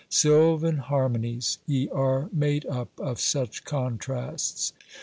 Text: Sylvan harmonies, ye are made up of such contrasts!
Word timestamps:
Sylvan 0.09 0.79
harmonies, 0.79 1.59
ye 1.67 1.87
are 1.89 2.27
made 2.33 2.65
up 2.65 2.89
of 2.99 3.19
such 3.19 3.63
contrasts! 3.63 4.73